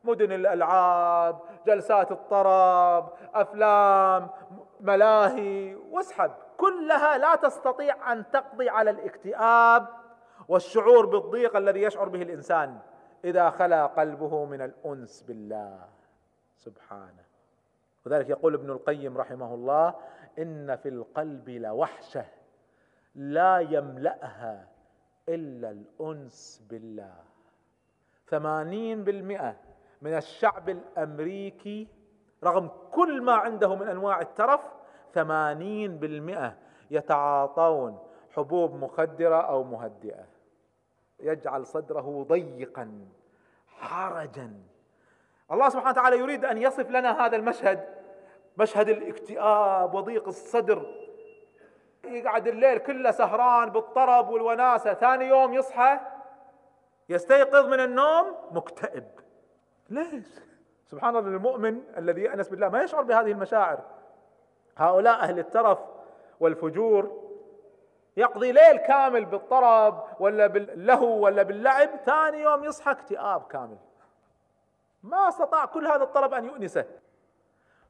مدن 0.05 0.33
الألعاب 0.33 1.41
جلسات 1.67 2.13
الطرب 2.13 3.13
أفلام 3.35 4.31
ملاهي 4.81 5.75
واسحب. 5.75 6.31
كلها 6.57 7.19
لا 7.19 7.35
تستطيع 7.35 8.13
أن 8.13 8.31
تقضي 8.31 8.69
على 8.69 8.91
الاكتئاب 8.91 9.87
والشعور 10.49 11.07
بالضيق 11.07 11.57
الذي 11.57 11.83
يشعر 11.83 12.09
به 12.09 12.23
الإنسان 12.23 12.79
إذا 13.25 13.51
خلا 13.51 13.87
قلبه 13.87 14.45
من 14.45 14.61
الأنس 14.63 15.23
بالله. 15.23 15.79
سبحانه. 16.63 17.25
وذلك 18.07 18.29
يقول 18.29 18.55
ابن 18.55 18.71
القيم 18.71 19.19
رحمه 19.19 19.55
الله 19.55 19.95
إن 20.39 20.77
في 20.77 20.89
القلب 20.89 21.49
لوحشة 21.49 22.25
لا 23.15 23.59
يملأها 23.59 24.69
إلا 25.29 25.71
الأنس 25.71 26.63
بالله. 26.71 27.15
ثمانين 28.27 29.05
بالمئة 29.05 29.57
من 30.03 30.17
الشعب 30.17 30.69
الأمريكي 30.69 31.89
رغم 32.45 32.71
كل 32.93 33.23
ما 33.23 33.33
عنده 33.33 33.77
من 33.77 33.89
أنواع 33.89 34.21
الترف 34.21 34.61
ثمانين 35.13 35.99
بالمئة 35.99 36.57
يتعاطون 36.91 37.99
حبوب 38.31 38.75
مخدرة 38.75 39.37
أو 39.37 39.65
مهدئة. 39.65 40.25
يجعل 41.21 41.67
صدره 41.67 42.27
ضيقا 42.29 43.09
حرجا. 43.67 44.63
الله 45.53 45.69
سبحانه 45.69 45.91
وتعالى 45.91 46.19
يريد 46.19 46.45
أن 46.45 46.59
يصف 46.59 46.91
لنا 46.91 47.27
هذا 47.27 47.37
المشهد 47.37 47.89
مشهد 48.57 48.89
الاكتئاب 48.89 49.95
وضيق 49.95 50.29
الصدر. 50.29 50.87
يقعد 52.05 52.49
الليل 52.49 52.79
كله 52.79 53.11
سهران 53.11 53.71
بالطرب 53.71 54.31
والوناسة 54.31 54.95
ثاني 54.95 55.25
يوم 55.25 55.55
يصحى 55.55 56.01
يستيقظ 57.09 57.67
من 57.67 57.81
النوم 57.81 58.37
مكتئب. 58.51 59.05
ليش؟ 59.91 60.27
سبحان 60.87 61.17
الله 61.17 61.29
المؤمن 61.29 61.81
الذي 61.99 62.23
يأنس 62.23 62.49
بالله 62.49 62.69
ما 62.69 62.83
يشعر 62.83 63.03
بهذه 63.03 63.31
المشاعر. 63.33 63.81
هؤلاء 64.77 65.15
أهل 65.15 65.39
الترف 65.39 65.79
والفجور 66.41 67.23
يقضي 68.17 68.53
ليل 68.53 68.77
كامل 68.77 69.25
بالطرب 69.25 70.05
ولا 70.21 70.47
باللهو 70.47 71.25
ولا 71.25 71.43
باللعب 71.43 71.89
ثاني 72.07 72.41
يوم 72.41 72.65
يصحى 72.65 72.91
اكتئاب 72.91 73.43
كامل. 73.43 73.79
ما 75.03 75.29
استطاع 75.29 75.65
كل 75.65 75.87
هذا 75.87 76.03
الطلب 76.03 76.35
أن 76.35 76.45
يؤنسه. 76.45 76.85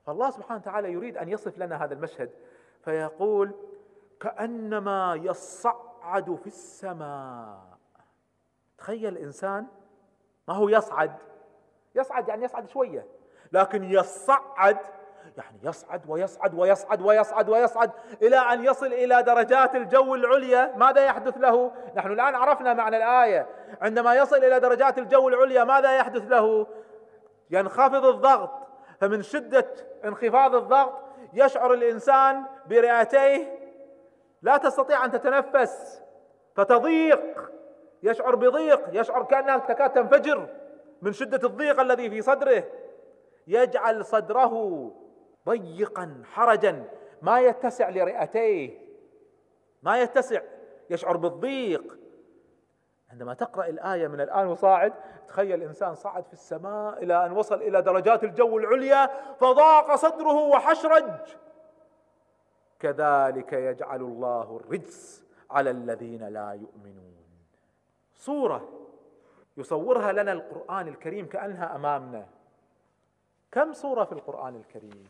فالله 0.06 0.30
سبحانه 0.30 0.60
وتعالى 0.60 0.92
يريد 0.92 1.16
أن 1.16 1.28
يصف 1.28 1.58
لنا 1.58 1.84
هذا 1.84 1.94
المشهد 1.94 2.30
فيقول 2.84 3.50
كأنما 4.20 5.20
يصعد 5.22 6.34
في 6.34 6.46
السماء. 6.46 7.78
تخيل 8.78 9.16
الانسان 9.16 9.66
ما 10.48 10.54
هو 10.54 10.68
يصعد. 10.68 11.16
يصعد 11.94 12.28
يعني 12.28 12.44
يصعد 12.44 12.68
شوية 12.68 13.06
لكن 13.52 13.84
يصعد 13.84 14.78
يعني 15.36 15.58
يصعد 15.62 16.02
ويصعد 16.08 16.54
ويصعد 16.54 17.02
ويصعد 17.02 17.48
ويصعد 17.48 17.90
إلى 18.22 18.36
أن 18.36 18.64
يصل 18.64 18.86
إلى 18.86 19.22
درجات 19.22 19.74
الجو 19.74 20.14
العليا. 20.14 20.76
ماذا 20.76 21.04
يحدث 21.04 21.36
له؟ 21.38 21.72
نحن 21.96 22.12
الآن 22.12 22.34
عرفنا 22.34 22.74
معنى 22.74 22.96
الآية. 22.96 23.46
عندما 23.82 24.14
يصل 24.14 24.36
إلى 24.36 24.60
درجات 24.60 24.98
الجو 24.98 25.28
العليا 25.28 25.64
ماذا 25.64 25.96
يحدث 25.96 26.22
له؟ 26.22 26.66
ينخفض 27.52 28.04
الضغط. 28.04 28.50
فمن 29.00 29.22
شدة 29.22 29.66
انخفاض 30.04 30.54
الضغط 30.54 30.92
يشعر 31.32 31.74
الإنسان 31.74 32.44
برئتيه 32.66 33.58
لا 34.42 34.56
تستطيع 34.56 35.04
أن 35.04 35.10
تتنفس 35.10 36.02
فتضيق. 36.54 37.52
يشعر 38.02 38.34
بضيق 38.34 39.00
يشعر 39.00 39.22
كأنها 39.22 39.58
تكاد 39.58 39.92
تنفجر. 39.92 40.48
من 41.02 41.12
شدة 41.12 41.48
الضيق 41.48 41.80
الذي 41.80 42.10
في 42.10 42.22
صدره 42.22 42.64
يجعل 43.46 44.04
صدره 44.04 44.90
ضيقا 45.48 46.22
حرجا. 46.32 46.84
ما 47.22 47.40
يتسع 47.40 47.88
لرئتيه. 47.88 48.78
ما 49.82 50.02
يتسع. 50.02 50.40
يشعر 50.90 51.16
بالضيق. 51.16 52.01
عندما 53.12 53.34
تقرأ 53.34 53.66
الآية 53.66 54.08
من 54.08 54.20
الآن 54.20 54.46
وصاعد 54.46 54.92
تخيل 55.28 55.62
إنسان 55.62 55.94
صعد 55.94 56.24
في 56.26 56.32
السماء 56.32 57.02
إلى 57.02 57.26
أن 57.26 57.32
وصل 57.32 57.62
إلى 57.62 57.82
درجات 57.82 58.24
الجو 58.24 58.58
العليا 58.58 59.06
فضاق 59.34 59.94
صدره 59.94 60.48
وحشرج. 60.48 61.36
كذلك 62.80 63.52
يجعل 63.52 64.00
الله 64.00 64.56
الرجس 64.56 65.24
على 65.50 65.70
الذين 65.70 66.28
لا 66.28 66.52
يؤمنون. 66.52 67.24
صورة 68.14 68.68
يصورها 69.56 70.12
لنا 70.12 70.32
القرآن 70.32 70.88
الكريم 70.88 71.28
كأنها 71.28 71.76
أمامنا. 71.76 72.26
كم 73.52 73.72
صورة 73.72 74.04
في 74.04 74.12
القرآن 74.12 74.56
الكريم؟ 74.56 75.08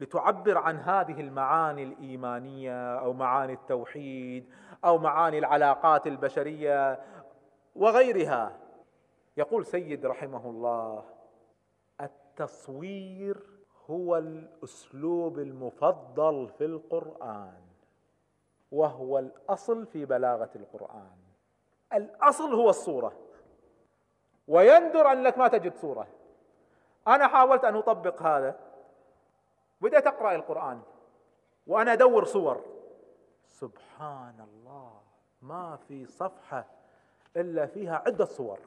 لتعبر 0.00 0.58
عن 0.58 0.76
هذه 0.76 1.20
المعاني 1.20 1.82
الإيمانية 1.82 2.98
أو 2.98 3.12
معاني 3.12 3.52
التوحيد 3.52 4.50
أو 4.84 4.98
معاني 4.98 5.38
العلاقات 5.38 6.06
البشرية 6.06 7.00
وغيرها. 7.76 8.56
يقول 9.36 9.66
سيد 9.66 10.06
رحمه 10.06 10.50
الله 10.50 11.04
التصوير 12.00 13.36
هو 13.90 14.16
الأسلوب 14.16 15.38
المفضل 15.38 16.48
في 16.58 16.64
القرآن 16.64 17.62
وهو 18.72 19.18
الأصل 19.18 19.86
في 19.86 20.04
بلاغة 20.04 20.50
القرآن. 20.56 21.16
الأصل 21.92 22.54
هو 22.54 22.70
الصورة. 22.70 23.12
ويندر 24.48 25.12
أنك 25.12 25.38
ما 25.38 25.48
تجد 25.48 25.74
صورة. 25.74 26.06
أنا 27.08 27.28
حاولت 27.28 27.64
أن 27.64 27.76
أطبق 27.76 28.22
هذا. 28.22 28.65
بدأت 29.80 30.06
أقرأ 30.06 30.34
القرآن. 30.34 30.80
وأنا 31.66 31.92
أدور 31.92 32.24
صور. 32.24 32.64
سبحان 33.44 34.40
الله 34.40 34.92
ما 35.42 35.76
في 35.76 36.06
صفحة 36.06 36.66
إلا 37.36 37.66
فيها 37.66 38.02
عدة 38.06 38.24
صور. 38.24 38.58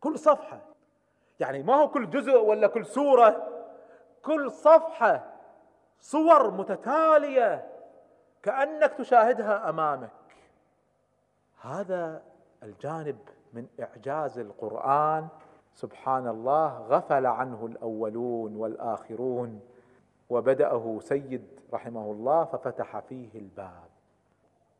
كل 0.00 0.18
صفحة. 0.18 0.60
يعني 1.40 1.62
ما 1.62 1.74
هو 1.74 1.88
كل 1.88 2.10
جزء 2.10 2.40
ولا 2.40 2.66
كل 2.66 2.86
سورة. 2.86 3.48
كل 4.22 4.50
صفحة 4.50 5.32
صور 6.00 6.50
متتالية 6.50 7.70
كأنك 8.42 8.92
تشاهدها 8.92 9.68
أمامك. 9.68 10.10
هذا 11.60 12.22
الجانب 12.62 13.18
من 13.52 13.66
إعجاز 13.80 14.38
القرآن. 14.38 15.28
سبحان 15.74 16.28
الله 16.28 16.78
غفل 16.78 17.26
عنه 17.26 17.66
الأولون 17.66 18.56
والآخرون. 18.56 19.60
وبدأه 20.30 20.98
سيد 21.00 21.60
رحمه 21.72 22.10
الله 22.10 22.44
ففتح 22.44 22.98
فيه 22.98 23.28
الباب. 23.34 23.90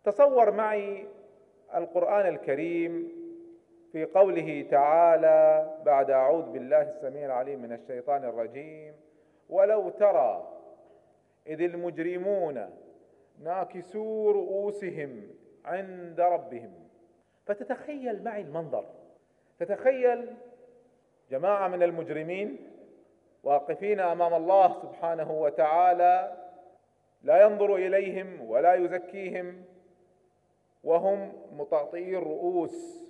تصور 0.04 0.50
معي 0.50 1.08
القرآن 1.74 2.26
الكريم 2.26 3.08
في 3.92 4.04
قوله 4.04 4.66
تعالى 4.70 5.70
بعد 5.84 6.10
أعوذ 6.10 6.50
بالله 6.50 6.82
السميع 6.82 7.26
العليم 7.26 7.62
من 7.62 7.72
الشيطان 7.72 8.24
الرجيم 8.24 8.94
ولو 9.50 9.88
ترى 9.88 10.48
إذ 11.46 11.60
المجرمون 11.60 12.70
ناكسوا 13.42 14.32
رؤوسهم 14.32 15.22
عند 15.64 16.20
ربهم. 16.20 16.72
فتتخيل 17.46 18.24
معي 18.24 18.40
المنظر. 18.40 18.84
تتخيل 19.58 20.36
جماعة 21.30 21.68
من 21.68 21.82
المجرمين 21.82 22.58
واقفين 23.44 24.00
أمام 24.00 24.34
الله 24.34 24.72
سبحانه 24.72 25.30
وتعالى 25.32 26.36
لا 27.22 27.42
ينظر 27.42 27.74
إليهم 27.74 28.50
ولا 28.50 28.74
يزكيهم 28.74 29.64
وهم 30.84 31.32
مطاطئي 31.52 32.18
الرؤوس 32.18 33.04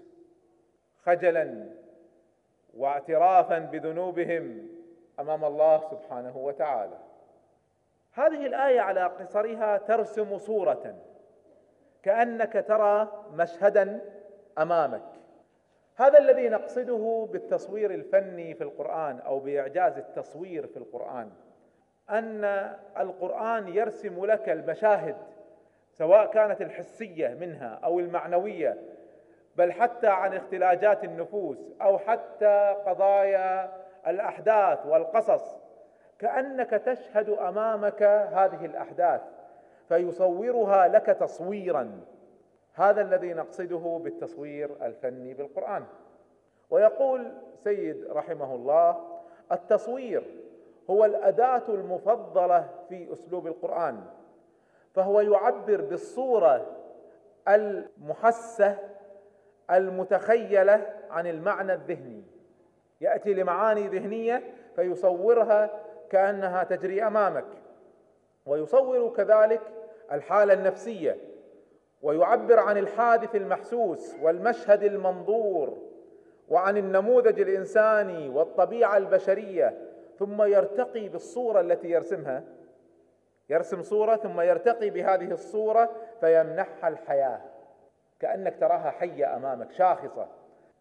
خجلا 1.02 1.66
واعترافا 2.76 3.58
بذنوبهم 3.58 4.68
أمام 5.20 5.44
الله 5.44 5.78
سبحانه 5.90 6.36
وتعالى. 6.36 6.98
هذه 8.12 8.46
الآية 8.46 8.80
على 8.80 9.04
قصرها 9.06 9.76
ترسم 9.76 10.38
صورة 10.38 10.96
كأنك 12.02 12.64
ترى 12.68 13.24
مشهدا 13.32 14.00
أمامك. 14.58 15.13
هذا 15.96 16.18
الذي 16.18 16.48
نقصده 16.48 17.28
بالتصوير 17.32 17.90
الفني 17.90 18.54
في 18.54 18.64
القرآن 18.64 19.20
أو 19.20 19.38
بإعجاز 19.38 19.98
التصوير 19.98 20.66
في 20.66 20.76
القرآن 20.76 21.30
أن 22.10 22.44
القرآن 22.98 23.68
يرسم 23.68 24.26
لك 24.26 24.48
المشاهد 24.48 25.16
سواء 25.92 26.26
كانت 26.26 26.62
الحسية 26.62 27.28
منها 27.28 27.80
أو 27.84 28.00
المعنوية 28.00 28.78
بل 29.56 29.72
حتى 29.72 30.06
عن 30.06 30.34
اختلاجات 30.34 31.04
النفوس 31.04 31.72
أو 31.82 31.98
حتى 31.98 32.76
قضايا 32.86 33.72
الأحداث 34.06 34.86
والقصص. 34.86 35.56
كأنك 36.18 36.70
تشهد 36.70 37.28
أمامك 37.28 38.02
هذه 38.02 38.64
الأحداث 38.64 39.20
فيصورها 39.88 40.88
لك 40.88 41.06
تصويرا. 41.06 42.00
هذا 42.74 43.02
الذي 43.02 43.32
نقصده 43.34 44.00
بالتصوير 44.04 44.70
الفني 44.82 45.34
بالقرآن. 45.34 45.84
ويقول 46.70 47.32
سيد 47.56 48.04
رحمه 48.10 48.54
الله 48.54 49.20
التصوير 49.52 50.24
هو 50.90 51.04
الأداة 51.04 51.62
المفضلة 51.68 52.68
في 52.88 53.12
أسلوب 53.12 53.46
القرآن 53.46 54.00
فهو 54.94 55.20
يعبر 55.20 55.80
بالصورة 55.80 56.66
المحسة 57.48 58.78
المتخيلة 59.70 60.94
عن 61.10 61.26
المعنى 61.26 61.72
الذهني. 61.72 62.22
يأتي 63.00 63.34
لمعاني 63.34 63.88
ذهنية 63.88 64.42
فيصورها 64.76 65.70
كأنها 66.10 66.64
تجري 66.64 67.06
أمامك 67.06 67.46
ويصور 68.46 69.14
كذلك 69.16 69.60
الحالة 70.12 70.52
النفسية. 70.52 71.33
ويعبر 72.04 72.58
عن 72.58 72.78
الحادث 72.78 73.36
المحسوس 73.36 74.16
والمشهد 74.22 74.82
المنظور 74.82 75.78
وعن 76.48 76.76
النموذج 76.76 77.40
الإنساني 77.40 78.28
والطبيعة 78.28 78.96
البشرية 78.96 79.78
ثم 80.18 80.42
يرتقي 80.42 81.08
بالصورة 81.08 81.60
التي 81.60 81.90
يرسمها. 81.90 82.44
يرسم 83.50 83.82
صورة 83.82 84.16
ثم 84.16 84.40
يرتقي 84.40 84.90
بهذه 84.90 85.32
الصورة 85.32 85.90
فيمنحها 86.20 86.88
الحياة. 86.88 87.40
كأنك 88.20 88.56
تراها 88.60 88.90
حية 88.90 89.36
أمامك 89.36 89.72
شاخصة. 89.72 90.28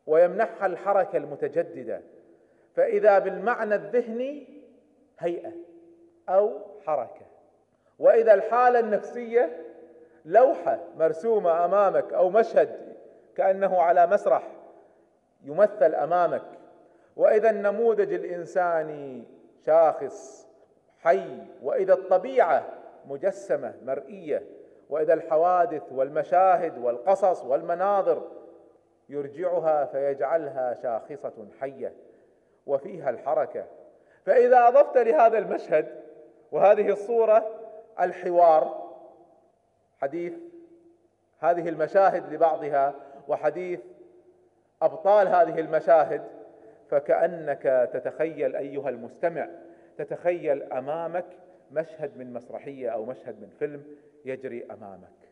ويمنحها 0.07 0.65
الحركة 0.65 1.17
المتجددة. 1.17 2.01
فإذا 2.75 3.19
بالمعنى 3.19 3.75
الذهني 3.75 4.61
هيئة 5.19 5.51
أو 6.29 6.59
حركة. 6.85 7.25
وإذا 7.99 8.33
الحالة 8.33 8.79
النفسية 8.79 9.72
لوحة 10.25 10.79
مرسومة 10.97 11.65
أمامك 11.65 12.13
أو 12.13 12.29
مشهد 12.29 12.95
كأنه 13.35 13.81
على 13.81 14.07
مسرح 14.07 14.43
يمثل 15.43 15.95
أمامك. 15.95 16.43
وإذا 17.15 17.49
النموذج 17.49 18.13
الإنساني 18.13 19.23
شاخص 19.65 20.47
حي. 20.99 21.37
وإذا 21.63 21.93
الطبيعة 21.93 22.63
مجسمة 23.07 23.73
مرئية. 23.85 24.43
وإذا 24.89 25.13
الحوادث 25.13 25.83
والمشاهد 25.91 26.77
والقصص 26.77 27.43
والمناظر 27.43 28.27
يرجعها 29.09 29.85
فيجعلها 29.85 30.73
شاخصة 30.73 31.47
حية 31.59 31.93
وفيها 32.65 33.09
الحركة. 33.09 33.65
فإذا 34.25 34.67
أضفت 34.67 34.97
لهذا 34.97 35.37
المشهد 35.37 36.03
وهذه 36.51 36.89
الصورة 36.89 37.45
الحوار 37.99 38.82
حديث 40.03 40.33
هذه 41.39 41.69
المشاهد 41.69 42.33
لبعضها 42.33 42.95
وحديث 43.27 43.79
أبطال 44.81 45.27
هذه 45.27 45.59
المشاهد 45.59 46.23
فكأنك 46.89 47.89
تتخيل 47.93 48.55
أيها 48.55 48.89
المستمع 48.89 49.47
تتخيل 49.97 50.63
أمامك 50.63 51.25
مشهد 51.71 52.17
من 52.17 52.33
مسرحية 52.33 52.89
أو 52.89 53.05
مشهد 53.05 53.41
من 53.41 53.49
فيلم 53.59 53.83
يجري 54.25 54.65
أمامك. 54.71 55.29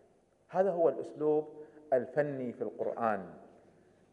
هذا 0.50 0.72
هو 0.72 0.90
الأسلوب 0.90 1.48
الفني 1.94 2.54
في 2.54 2.62
القرآن. 2.62 3.26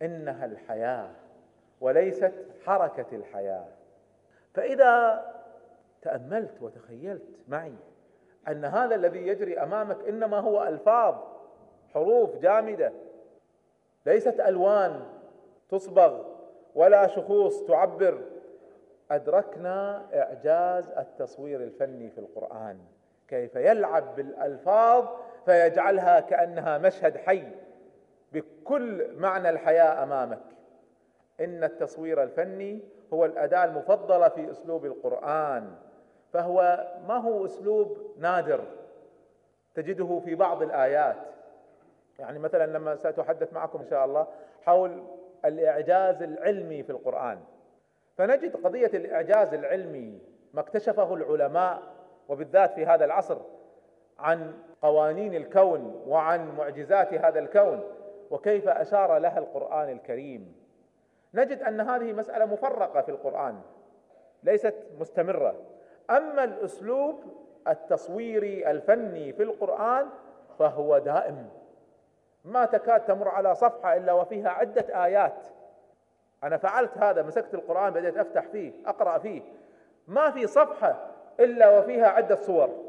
إنها 0.02 0.44
الحياة 0.44 1.10
وليست 1.80 2.32
حركة 2.66 3.16
الحياة. 3.16 3.68
فإذا 4.54 5.24
تأملت 6.02 6.62
وتخيلت 6.62 7.22
معي 7.48 7.74
أن 8.48 8.64
هذا 8.64 8.94
الذي 8.94 9.26
يجري 9.26 9.58
أمامك 9.58 10.08
إنما 10.08 10.38
هو 10.38 10.62
ألفاظ 10.62 11.14
حروف 11.94 12.36
جامدة. 12.36 12.92
ليست 14.06 14.40
ألوان 14.40 15.02
تصبغ 15.70 16.22
ولا 16.74 17.06
شخوص 17.06 17.62
تعبر. 17.62 18.20
أدركنا 19.10 20.06
إعجاز 20.14 20.90
التصوير 20.90 21.62
الفني 21.62 22.10
في 22.10 22.18
القرآن. 22.18 22.78
كيف 23.28 23.56
يلعب 23.56 24.16
بالألفاظ 24.16 25.06
فيجعلها 25.44 26.20
كأنها 26.20 26.78
مشهد 26.78 27.16
حي 27.16 27.44
بكل 28.32 29.14
معنى 29.16 29.50
الحياة 29.50 30.02
أمامك. 30.02 30.42
إن 31.40 31.64
التصوير 31.64 32.22
الفني 32.22 32.80
هو 33.14 33.24
الأداة 33.24 33.64
المفضلة 33.64 34.28
في 34.28 34.50
أسلوب 34.50 34.84
القرآن. 34.84 35.74
فهو 36.32 36.86
ما 37.08 37.16
هو 37.16 37.44
أسلوب 37.44 37.98
نادر 38.18 38.64
تجده 39.74 40.20
في 40.24 40.34
بعض 40.34 40.62
الآيات. 40.62 41.16
يعني 42.18 42.38
مثلا 42.38 42.66
لما 42.66 42.96
سأتحدث 42.96 43.52
معكم 43.52 43.78
إن 43.78 43.86
شاء 43.86 44.04
الله 44.04 44.26
حول 44.62 45.02
الإعجاز 45.44 46.22
العلمي 46.22 46.82
في 46.82 46.90
القرآن 46.90 47.38
فنجد 48.16 48.56
قضية 48.56 48.86
الإعجاز 48.86 49.54
العلمي 49.54 50.18
ما 50.54 50.60
اكتشفه 50.60 51.14
العلماء 51.14 51.82
وبالذات 52.28 52.74
في 52.74 52.86
هذا 52.86 53.04
العصر 53.04 53.38
عن 54.18 54.54
قوانين 54.82 55.34
الكون 55.34 56.02
وعن 56.06 56.56
معجزات 56.56 57.14
هذا 57.14 57.38
الكون 57.38 57.82
وكيف 58.30 58.68
أشار 58.68 59.18
لها 59.18 59.38
القرآن 59.38 59.88
الكريم. 59.88 60.54
نجد 61.34 61.62
أن 61.62 61.80
هذه 61.80 62.12
مسألة 62.12 62.44
مفرقة 62.44 63.02
في 63.02 63.08
القرآن 63.08 63.60
ليست 64.42 64.74
مستمرة. 65.00 65.54
أما 66.10 66.44
الأسلوب 66.44 67.20
التصويري 67.68 68.70
الفني 68.70 69.32
في 69.32 69.42
القرآن 69.42 70.06
فهو 70.58 70.98
دائم. 70.98 71.48
ما 72.44 72.64
تكاد 72.64 73.04
تمر 73.04 73.28
على 73.28 73.54
صفحة 73.54 73.96
إلا 73.96 74.12
وفيها 74.12 74.48
عدة 74.48 75.04
آيات. 75.04 75.46
أنا 76.44 76.56
فعلت 76.56 76.98
هذا 76.98 77.22
مسكت 77.22 77.54
القرآن 77.54 77.92
بديت 77.92 78.16
أفتح 78.16 78.46
فيه 78.46 78.72
أقرأ 78.86 79.18
فيه. 79.18 79.42
ما 80.08 80.30
في 80.30 80.46
صفحة 80.46 81.06
إلا 81.40 81.78
وفيها 81.78 82.08
عدة 82.08 82.36
صور. 82.36 82.84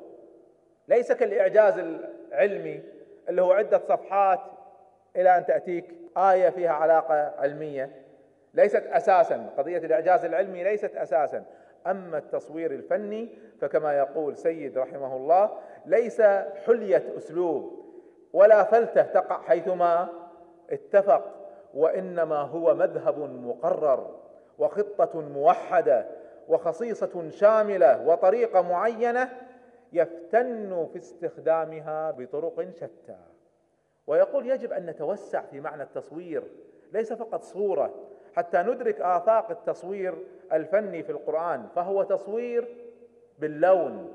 ليس 0.87 1.11
كالإعجاز 1.11 1.77
العلمي 1.77 2.83
اللي 3.29 3.41
هو 3.41 3.51
عدة 3.51 3.77
صفحات 3.77 4.39
إلى 5.15 5.37
أن 5.37 5.45
تأتيك 5.45 5.85
آية 6.17 6.49
فيها 6.49 6.71
علاقة 6.71 7.33
علمية. 7.37 7.91
ليست 8.53 8.83
أساسا 8.85 9.49
قضية 9.57 9.77
الإعجاز 9.77 10.25
العلمي 10.25 10.63
ليست 10.63 10.95
أساسا. 10.95 11.45
أما 11.87 12.17
التصوير 12.17 12.71
الفني 12.71 13.29
فكما 13.61 13.97
يقول 13.97 14.37
سيد 14.37 14.77
رحمه 14.77 15.15
الله 15.15 15.57
ليس 15.85 16.21
حلية 16.65 17.13
أسلوب 17.17 17.85
ولا 18.33 18.63
فلتة 18.63 19.01
تقع 19.01 19.41
حيثما 19.41 20.09
اتفق 20.69 21.35
وإنما 21.73 22.35
هو 22.41 22.75
مذهب 22.75 23.19
مقرر 23.19 24.15
وخطة 24.59 25.21
موحدة 25.21 26.05
وخصيصة 26.47 27.29
شاملة 27.29 28.07
وطريقة 28.07 28.61
معينة 28.61 29.29
يفتن 29.93 30.87
في 30.93 30.97
استخدامها 30.97 32.11
بطرق 32.11 32.67
شتى. 32.75 33.17
ويقول 34.07 34.49
يجب 34.49 34.73
أن 34.73 34.85
نتوسع 34.85 35.41
في 35.41 35.59
معنى 35.59 35.83
التصوير 35.83 36.43
ليس 36.93 37.13
فقط 37.13 37.43
صورة 37.43 37.93
حتى 38.35 38.57
ندرك 38.57 39.01
افاق 39.01 39.51
التصوير 39.51 40.13
الفني 40.53 41.03
في 41.03 41.11
القرآن 41.11 41.67
فهو 41.75 42.03
تصوير 42.03 42.67
باللون 43.39 44.13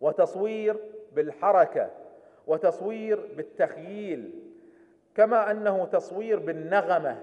وتصوير 0.00 0.76
بالحركة 1.12 1.90
وتصوير 2.46 3.28
بالتخييل 3.36 4.30
كما 5.14 5.50
أنه 5.50 5.84
تصوير 5.84 6.38
بالنغمة. 6.38 7.16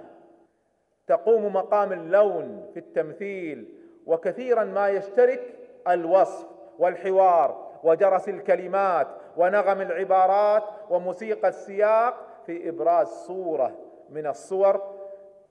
تقوم 1.07 1.53
مقام 1.53 1.93
اللون 1.93 2.69
في 2.73 2.79
التمثيل 2.79 3.73
وكثيرا 4.05 4.63
ما 4.63 4.89
يشترك 4.89 5.55
الوصف 5.87 6.47
والحوار 6.79 7.69
وجرس 7.83 8.29
الكلمات 8.29 9.07
ونغم 9.37 9.81
العبارات 9.81 10.63
وموسيقى 10.89 11.47
السياق 11.47 12.15
في 12.45 12.69
إبراز 12.69 13.07
صورة 13.07 13.75
من 14.09 14.27
الصور 14.27 14.98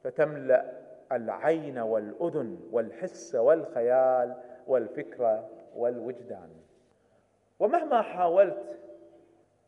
فتملأ 0.05 0.73
العين 1.13 1.79
والأذن 1.79 2.61
والحس 2.73 3.35
والخيال 3.35 4.37
والفكرة 4.67 5.51
والوجدان. 5.77 6.51
ومهما 7.59 8.03
حاولت 8.03 8.79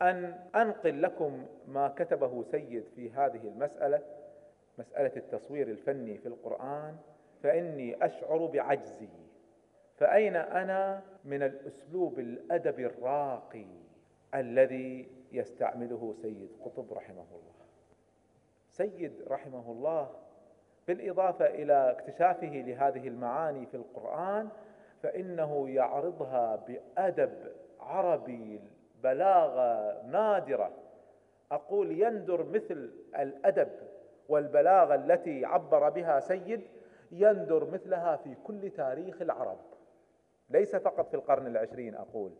أن 0.01 0.39
أنقل 0.55 1.01
لكم 1.01 1.45
ما 1.67 1.87
كتبه 1.87 2.43
سيد 2.43 2.83
في 2.95 3.11
هذه 3.11 3.47
المسألة 3.47 4.01
مسألة 4.77 5.11
التصوير 5.17 5.67
الفني 5.67 6.17
في 6.17 6.25
القرآن 6.25 6.95
فإني 7.43 8.05
أشعر 8.05 8.45
بعجزي. 8.45 9.09
فأين 9.97 10.35
أنا 10.35 11.01
من 11.25 11.43
الأسلوب 11.43 12.19
الادبي 12.19 12.85
الراقي 12.85 13.65
الذي 14.35 15.07
يستعمله 15.31 16.13
سيد 16.21 16.49
قطب 16.65 16.93
رحمه 16.93 17.25
الله؟ 17.31 17.60
سيد 18.71 19.13
رحمه 19.27 19.71
الله 19.71 20.09
بالإضافة 20.87 21.45
إلى 21.45 21.91
اكتشافه 21.91 22.47
لهذه 22.47 23.07
المعاني 23.07 23.65
في 23.65 23.77
القرآن 23.77 24.49
فإنه 25.03 25.69
يعرضها 25.69 26.55
بأدب 26.55 27.51
عربي 27.79 28.61
بلاغة 29.03 30.01
نادرة. 30.07 30.71
أقول 31.51 31.91
يندر 32.01 32.43
مثل 32.43 32.91
الأدب 33.19 33.69
والبلاغة 34.29 34.95
التي 34.95 35.45
عبر 35.45 35.89
بها 35.89 36.19
سيد 36.19 36.61
يندر 37.11 37.71
مثلها 37.71 38.15
في 38.15 38.35
كل 38.43 38.69
تاريخ 38.69 39.21
العرب. 39.21 39.59
ليس 40.49 40.75
فقط 40.75 41.09
في 41.09 41.13
القرن 41.13 41.47
العشرين 41.47 41.95
أقول. 41.95 42.31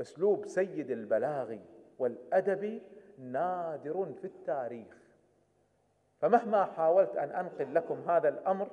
أسلوب 0.00 0.46
سيد 0.46 0.90
البلاغي 0.90 1.60
والأدبي 1.98 2.82
نادر 3.18 4.12
في 4.20 4.24
التاريخ. 4.24 5.05
فمهما 6.20 6.64
حاولت 6.64 7.16
أن 7.16 7.30
أنقل 7.30 7.74
لكم 7.74 8.10
هذا 8.10 8.28
الأمر 8.28 8.68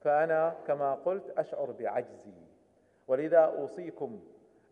فأنا 0.00 0.54
كما 0.66 0.94
قلت 0.94 1.30
أشعر 1.38 1.70
بعجزي. 1.70 2.32
ولذا 3.08 3.38
أوصيكم 3.38 4.20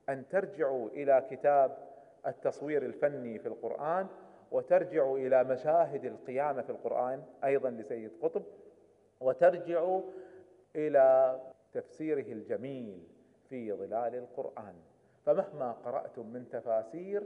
أن 0.09 0.29
ترجعوا 0.29 0.89
إلى 0.89 1.27
كتاب 1.31 1.79
التصوير 2.27 2.83
الفني 2.83 3.39
في 3.39 3.49
القرآن 3.49 4.07
وترجعوا 4.51 5.19
إلى 5.19 5.45
مشاهد 5.45 6.05
القيامة 6.05 6.63
في 6.63 6.71
القرآن 6.71 7.23
أيضا 7.45 7.71
لسيد 7.71 8.11
قطب 8.23 8.43
وترجعوا 9.21 10.03
إلى 10.77 11.39
تفسيره 11.73 12.33
الجميل 12.33 13.03
في 13.49 13.73
ظلال 13.73 14.15
القرآن. 14.15 14.75
فمهما 15.27 15.73
قرأتم 15.73 16.27
من 16.27 16.49
تفاسير 16.49 17.23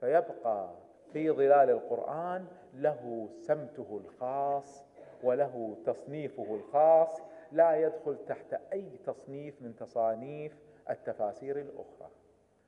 فيبقى 0.00 0.70
في 1.14 1.30
ظلال 1.30 1.70
القرآن 1.70 2.46
له 2.74 3.28
سمته 3.46 4.00
الخاص 4.04 4.84
وله 5.22 5.76
تصنيفه 5.86 6.54
الخاص 6.54 7.20
لا 7.52 7.76
يدخل 7.76 8.18
تحت 8.26 8.54
أي 8.72 8.90
تصنيف 9.06 9.62
من 9.62 9.76
تصانيف 9.76 10.52
التفاسير 10.90 11.58
الأخرى. 11.58 12.10